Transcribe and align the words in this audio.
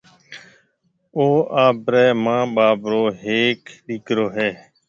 او 1.17 1.25
آپرَي 1.65 2.05
مان 2.23 2.43
ٻاپ 2.55 2.79
رو 2.91 3.01
ھيَََڪ 3.21 3.61
ڏيڪرو 3.85 4.25
ھيََََ 4.35 4.49